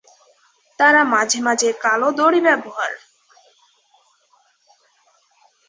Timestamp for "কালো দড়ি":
1.83-2.39